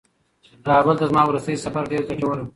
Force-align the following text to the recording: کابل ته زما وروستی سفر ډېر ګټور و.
کابل 0.67 0.95
ته 0.99 1.05
زما 1.09 1.21
وروستی 1.25 1.55
سفر 1.65 1.83
ډېر 1.91 2.01
ګټور 2.09 2.35
و. 2.39 2.45